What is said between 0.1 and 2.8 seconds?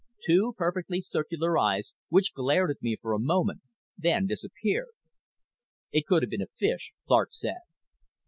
Two perfectly circular eyes, which glared